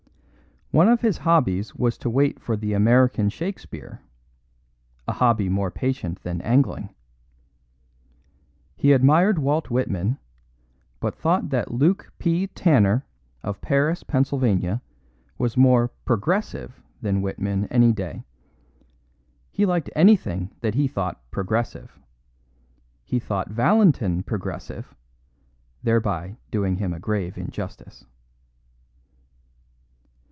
[0.73, 3.99] One of his hobbies was to wait for the American Shakespeare
[5.05, 6.95] a hobby more patient than angling.
[8.77, 10.17] He admired Walt Whitman,
[11.01, 12.47] but thought that Luke P.
[12.47, 13.05] Tanner,
[13.43, 14.23] of Paris, Pa.,
[15.37, 18.23] was more "progressive" than Whitman any day.
[19.51, 21.99] He liked anything that he thought "progressive."
[23.03, 24.95] He thought Valentin "progressive,"
[25.83, 28.05] thereby doing him a grave injustice.